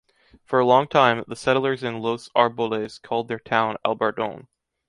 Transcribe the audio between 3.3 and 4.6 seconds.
town Albardón.